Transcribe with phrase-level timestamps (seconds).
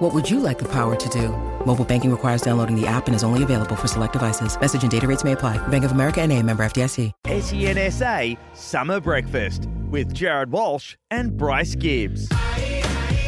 [0.00, 1.28] What would you like the power to do?
[1.66, 4.58] Mobile banking requires downloading the app and is only available for select devices.
[4.58, 5.58] Message and data rates may apply.
[5.68, 7.12] Bank of America and a member FDIC.
[7.26, 12.30] SENSA Summer Breakfast with Jared Walsh and Bryce Gibbs.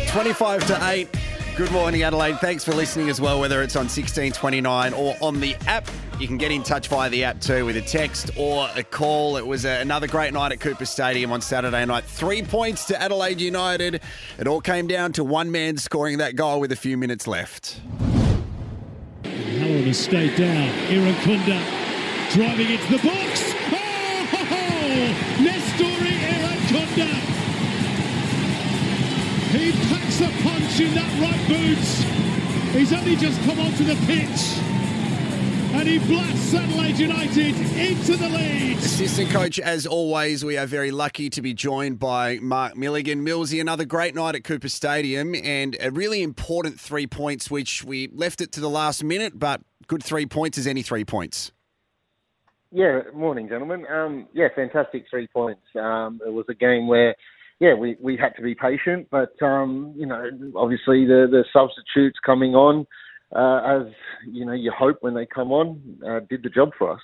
[0.06, 1.08] 25 to 8.
[1.58, 2.38] Good morning, Adelaide.
[2.38, 5.86] Thanks for listening as well, whether it's on 1629 or on the app.
[6.22, 9.36] You can get in touch via the app too with a text or a call.
[9.36, 12.04] It was a, another great night at Coopers Stadium on Saturday night.
[12.04, 14.00] Three points to Adelaide United.
[14.38, 17.80] It all came down to one man scoring that goal with a few minutes left.
[19.24, 20.68] Halloran has stayed down.
[20.86, 21.60] Irankunda
[22.30, 23.42] driving into the box.
[23.72, 24.62] Oh, ho, ho!
[29.50, 32.78] He packs a punch in that right boot.
[32.78, 34.71] He's only just come onto the pitch.
[35.82, 38.78] And he blasts Adelaide United into the lead.
[38.78, 43.26] Assistant coach, as always, we are very lucky to be joined by Mark Milligan.
[43.26, 48.06] Millsy, another great night at Coopers Stadium and a really important three points, which we
[48.14, 51.50] left it to the last minute, but good three points is any three points.
[52.70, 53.84] Yeah, morning, gentlemen.
[53.92, 55.62] Um, yeah, fantastic three points.
[55.74, 57.16] Um, it was a game where,
[57.58, 62.20] yeah, we, we had to be patient, but um, you know, obviously the the substitutes
[62.24, 62.86] coming on,
[63.34, 63.92] uh, as
[64.30, 67.00] you know, you hope when they come on, uh, did the job for us.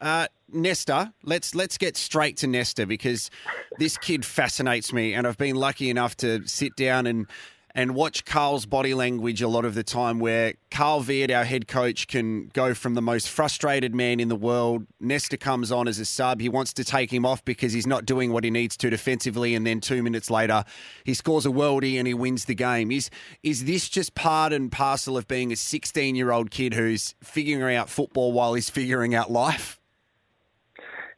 [0.00, 3.30] Uh, Nesta, let's let's get straight to Nesta because
[3.78, 7.26] this kid fascinates me, and I've been lucky enough to sit down and
[7.74, 10.18] and watch Carl's body language a lot of the time.
[10.18, 14.36] Where Carl Veart, our head coach, can go from the most frustrated man in the
[14.36, 14.86] world.
[14.98, 16.40] Nesta comes on as a sub.
[16.40, 19.54] He wants to take him off because he's not doing what he needs to defensively,
[19.54, 20.64] and then two minutes later,
[21.04, 22.90] he scores a worldie and he wins the game.
[22.90, 23.10] Is
[23.42, 27.76] is this just part and parcel of being a 16 year old kid who's figuring
[27.76, 29.78] out football while he's figuring out life?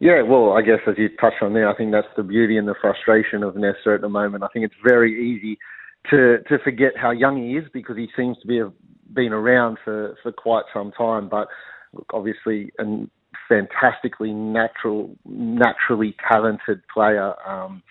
[0.01, 2.67] Yeah, well, I guess as you touched on there, I think that's the beauty and
[2.67, 4.43] the frustration of Nesta at the moment.
[4.43, 5.57] I think it's very easy
[6.11, 8.73] to to forget how young he is because he seems to be have
[9.13, 11.29] been around for for quite some time.
[11.29, 11.49] But
[11.93, 12.85] look, obviously, a
[13.49, 17.35] fantastically natural, naturally talented player.
[17.49, 17.83] Um,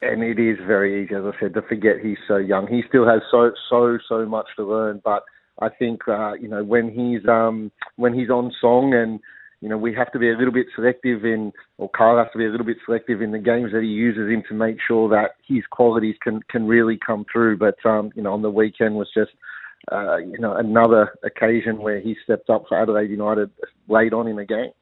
[0.00, 2.66] and it is very easy, as I said, to forget he's so young.
[2.66, 5.00] He still has so so so much to learn.
[5.04, 5.22] But
[5.60, 9.20] I think uh, you know when he's um, when he's on song and
[9.62, 12.38] you know, we have to be a little bit selective in, or Carl has to
[12.38, 15.08] be a little bit selective in the games that he uses him to make sure
[15.10, 17.58] that his qualities can can really come through.
[17.58, 19.30] But um, you know, on the weekend was just
[19.92, 23.52] uh, you know another occasion where he stepped up for Adelaide United
[23.86, 24.72] late on in the game.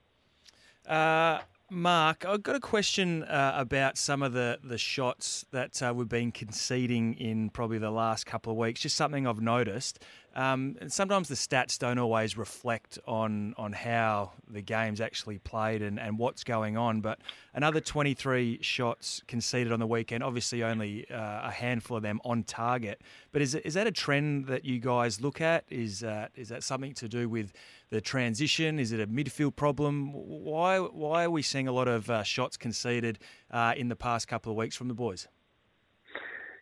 [0.88, 1.40] Uh,
[1.72, 6.08] Mark, I've got a question uh, about some of the, the shots that uh, we've
[6.08, 8.80] been conceding in probably the last couple of weeks.
[8.80, 10.02] Just something I've noticed.
[10.34, 15.82] Um, and sometimes the stats don't always reflect on on how the game's actually played
[15.82, 17.00] and, and what's going on.
[17.00, 17.20] But
[17.54, 22.44] another 23 shots conceded on the weekend, obviously only uh, a handful of them on
[22.44, 23.02] target.
[23.32, 25.64] But is, is that a trend that you guys look at?
[25.68, 26.04] Is,
[26.36, 27.52] is that something to do with
[27.90, 28.78] the transition?
[28.78, 30.12] Is it a midfield problem?
[30.12, 33.18] Why, why are we seeing a lot of uh, shots conceded
[33.50, 35.28] uh, in the past couple of weeks from the boys?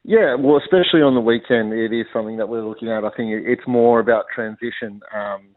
[0.05, 3.05] Yeah, well, especially on the weekend, it is something that we're looking at.
[3.05, 5.01] I think it's more about transition.
[5.15, 5.49] Um,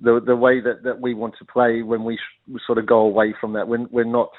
[0.00, 2.98] the the way that, that we want to play when we sh- sort of go
[3.00, 3.68] away from that.
[3.68, 4.30] When we're not,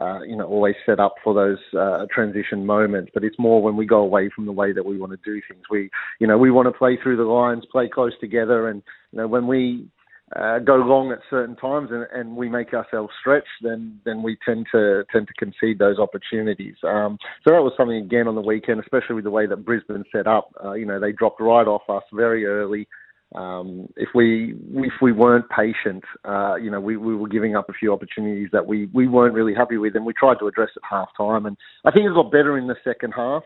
[0.00, 3.76] uh, you know, always set up for those uh, transition moments, but it's more when
[3.76, 5.62] we go away from the way that we want to do things.
[5.70, 5.90] We,
[6.20, 8.82] you know, we want to play through the lines, play close together, and
[9.12, 9.86] you know, when we
[10.36, 14.36] uh, go long at certain times and, and we make ourselves stretch, then then we
[14.44, 16.76] tend to tend to concede those opportunities.
[16.84, 20.04] Um, so that was something again on the weekend, especially with the way that Brisbane
[20.12, 20.52] set up.
[20.64, 22.86] Uh, you know, they dropped right off us very early.
[23.34, 27.68] Um, if we if we weren't patient, uh, you know, we, we were giving up
[27.68, 30.70] a few opportunities that we, we weren't really happy with, and we tried to address
[30.76, 31.46] at half time.
[31.46, 33.44] And I think it got better in the second half.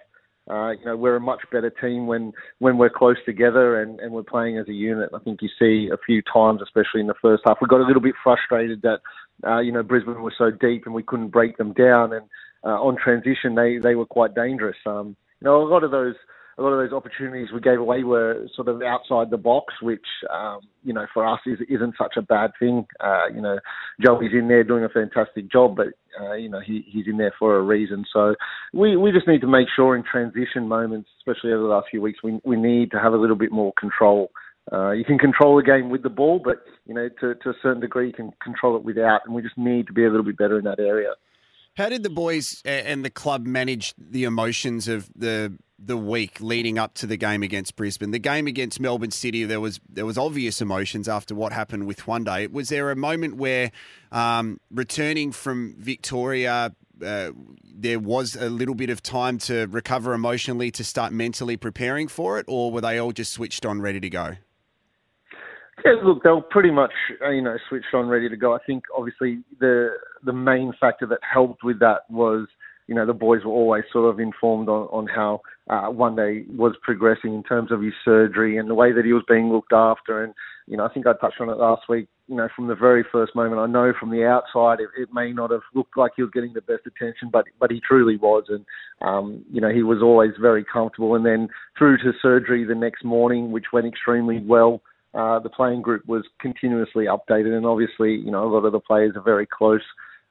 [0.49, 4.13] Uh, you know, we're a much better team when, when we're close together and, and
[4.13, 5.09] we're playing as a unit.
[5.15, 7.87] I think you see a few times, especially in the first half, we got a
[7.87, 9.01] little bit frustrated that,
[9.47, 12.13] uh, you know, Brisbane was so deep and we couldn't break them down.
[12.13, 12.27] And
[12.63, 14.77] uh, on transition, they, they were quite dangerous.
[14.85, 16.15] Um, you know, a lot of those
[16.57, 20.07] a lot of those opportunities we gave away were sort of outside the box, which
[20.33, 22.87] um, you know for us is, isn't such a bad thing.
[23.01, 23.59] Uh, you know,
[24.01, 25.89] Joey's in there doing a fantastic job, but
[26.21, 28.05] uh, you know he, he's in there for a reason.
[28.13, 28.35] So
[28.73, 32.01] we, we just need to make sure in transition moments, especially over the last few
[32.03, 34.31] weeks, we we need to have a little bit more control
[34.73, 37.55] Uh, you can control the game with the ball, but you know to, to a
[37.63, 40.25] certain degree you can control it without, and we just need to be a little
[40.25, 41.13] bit better in that area.
[41.77, 45.53] How did the boys and the club manage the emotions of the
[45.87, 48.11] the week leading up to the game against Brisbane?
[48.11, 52.01] The game against Melbourne City, there was there was obvious emotions after what happened with
[52.01, 52.51] Juande.
[52.51, 53.71] Was there a moment where
[54.13, 57.31] um, returning from Victoria, uh,
[57.63, 62.39] there was a little bit of time to recover emotionally to start mentally preparing for
[62.39, 64.37] it, or were they all just switched on, ready to go?
[65.85, 66.93] Yeah, look, they were pretty much
[67.23, 68.55] uh, you know switched on, ready to go.
[68.55, 69.91] I think obviously the
[70.25, 72.47] the main factor that helped with that was
[72.87, 76.75] you know the boys were always sort of informed on on how uh, Juande was
[76.83, 80.23] progressing in terms of his surgery and the way that he was being looked after.
[80.23, 80.35] And
[80.67, 82.09] you know I think I touched on it last week.
[82.29, 85.33] You know from the very first moment, I know from the outside it, it may
[85.33, 88.45] not have looked like he was getting the best attention, but but he truly was.
[88.49, 88.65] And
[89.01, 91.15] um, you know he was always very comfortable.
[91.15, 94.83] And then through to surgery the next morning, which went extremely well.
[95.15, 98.81] Uh, the playing group was continuously updated, and obviously, you know, a lot of the
[98.81, 99.81] players are very close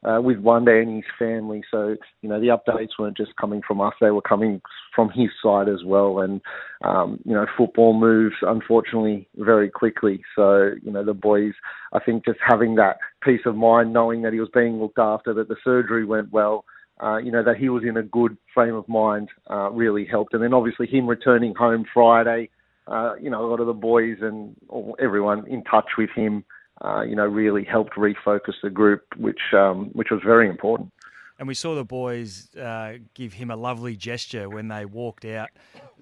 [0.05, 1.63] uh, with Juande and his family.
[1.71, 4.61] So, you know, the updates weren't just coming from us; they were coming
[4.95, 6.19] from his side as well.
[6.19, 6.41] And,
[6.83, 10.23] um, you know, football moves unfortunately very quickly.
[10.35, 11.53] So, you know, the boys,
[11.93, 15.33] I think, just having that peace of mind, knowing that he was being looked after,
[15.33, 16.65] that the surgery went well.
[17.01, 20.33] Uh, you know that he was in a good frame of mind uh, really helped,
[20.33, 22.49] and then obviously him returning home Friday,
[22.87, 24.55] uh, you know, a lot of the boys and
[25.01, 26.43] everyone in touch with him,
[26.83, 30.91] uh, you know, really helped refocus the group, which um, which was very important.
[31.39, 35.49] And we saw the boys uh, give him a lovely gesture when they walked out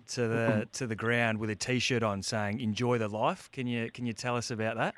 [0.09, 3.91] to the to the ground with a T-shirt on, saying "Enjoy the life." Can you
[3.91, 4.95] can you tell us about that?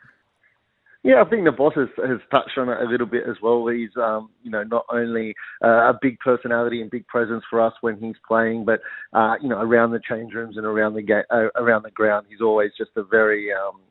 [1.03, 3.68] Yeah, I think the boss has, has touched on it a little bit as well.
[3.68, 7.74] He's, um, you know, not only uh, a big personality and big presence for us
[7.81, 8.79] when he's playing, but
[9.12, 12.27] uh, you know, around the change rooms and around the ga- uh, around the ground,
[12.29, 13.81] he's always just a very, um,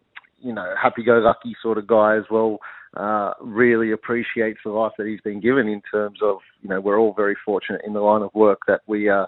[0.43, 2.59] you know, happy-go-lucky sort of guy as well.
[2.94, 6.99] Uh, really appreciates the life that he's been given in terms of, you know, we're
[6.99, 9.25] all very fortunate in the line of work that we uh,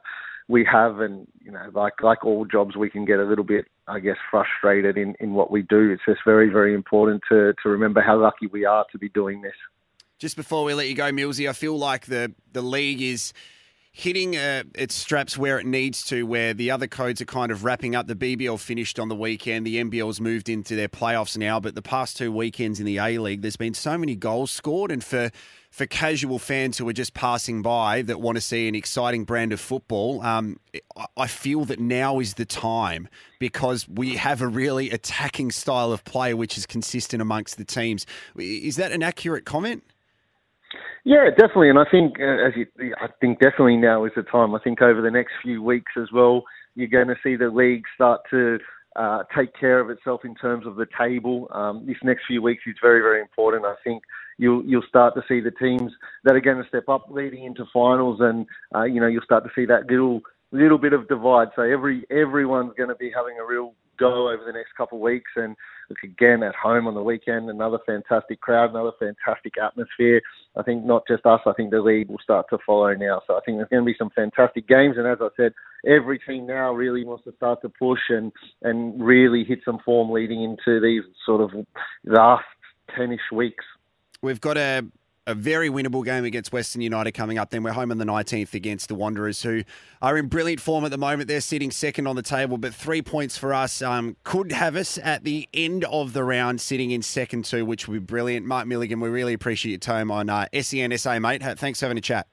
[0.49, 3.65] we have, and you know, like like all jobs, we can get a little bit,
[3.89, 5.91] I guess, frustrated in in what we do.
[5.91, 9.41] It's just very very important to to remember how lucky we are to be doing
[9.41, 9.55] this.
[10.19, 13.33] Just before we let you go, Millsy, I feel like the the league is
[13.97, 17.63] hitting uh, its straps where it needs to, where the other codes are kind of
[17.63, 18.09] wrapping up.
[18.09, 19.65] The BBL finished on the weekend.
[19.65, 23.19] The NBL's moved into their playoffs now, but the past two weekends in the A
[23.19, 24.91] League, there's been so many goals scored.
[24.91, 25.31] And for,
[25.71, 29.53] for casual fans who are just passing by that want to see an exciting brand
[29.53, 30.59] of football, um,
[31.17, 33.07] I feel that now is the time
[33.39, 38.07] because we have a really attacking style of play which is consistent amongst the teams.
[38.37, 39.85] Is that an accurate comment?
[41.05, 42.67] Yeah, definitely, and I think uh, as you,
[42.99, 44.55] I think definitely now is the time.
[44.55, 47.85] I think over the next few weeks as well, you're going to see the league
[47.95, 48.59] start to
[48.97, 51.49] uh, take care of itself in terms of the table.
[51.53, 53.67] Um, this next few weeks is very, very important.
[53.67, 54.03] I think
[54.39, 55.93] you'll you'll start to see the teams
[56.25, 59.45] that are going to step up leading into finals, and uh, you know you'll start
[59.45, 60.23] to see that little
[60.53, 61.49] little bit of divide.
[61.55, 65.03] So every everyone's going to be having a real go over the next couple of
[65.03, 65.31] weeks.
[65.37, 65.57] And
[65.89, 70.21] look again at home on the weekend, another fantastic crowd, another fantastic atmosphere.
[70.57, 73.23] I think not just us, I think the league will start to follow now.
[73.27, 74.97] So I think there's going to be some fantastic games.
[74.97, 75.53] And as I said,
[75.87, 78.33] every team now really wants to start to push and
[78.63, 81.51] and really hit some form leading into these sort of
[82.05, 82.45] last
[82.97, 83.65] ten-ish weeks.
[84.23, 84.85] We've got a
[85.27, 87.51] a very winnable game against Western United coming up.
[87.51, 89.63] Then we're home on the 19th against the Wanderers, who
[90.03, 91.29] are in brilliant form at the moment.
[91.29, 94.99] They're sitting second on the table, but three points for us um, could have us
[94.99, 98.47] at the end of the round sitting in second too, which would be brilliant.
[98.47, 101.59] Mark Milligan, we really appreciate your time on uh, SENSA, mate.
[101.59, 102.27] Thanks for having a chat.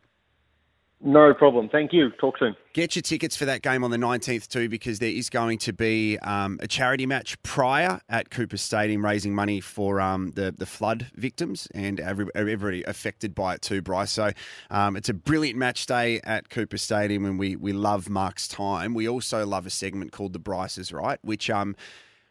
[1.04, 1.68] No problem.
[1.68, 2.12] Thank you.
[2.12, 2.56] Talk soon.
[2.74, 5.74] Get your tickets for that game on the 19th too, because there is going to
[5.74, 10.68] be um, a charity match prior at Coopers Stadium, raising money for um, the the
[10.68, 14.12] flood victims and everybody affected by it too, Bryce.
[14.12, 14.32] So
[14.70, 18.94] um, it's a brilliant match day at Coopers Stadium, and we we love Mark's time.
[18.94, 21.76] We also love a segment called the Bryces Right, which um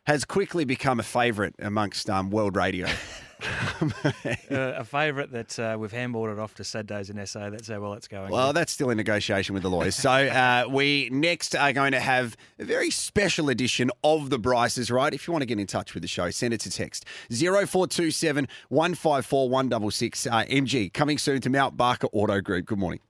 [0.06, 2.88] has quickly become a favourite amongst um, world radio.
[3.80, 4.10] uh,
[4.50, 7.50] a favourite that uh, we've handballed it off to Saturdays in SA.
[7.50, 8.30] That's how well it's going.
[8.30, 9.96] Well, that's still in negotiation with the lawyers.
[9.96, 14.90] so uh, we next are going to have a very special edition of the Bryces,
[14.90, 15.12] right?
[15.12, 18.48] If you want to get in touch with the show, send it to text 0427
[18.68, 20.26] 154 166.
[20.26, 22.66] Uh, MG, coming soon to Mount Barker Auto Group.
[22.66, 23.00] Good morning.